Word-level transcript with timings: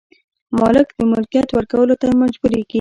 مالک 0.59 0.87
د 0.97 0.99
ملکیت 1.11 1.47
ورکولو 1.53 1.93
ته 2.01 2.07
مجبوریږي. 2.21 2.69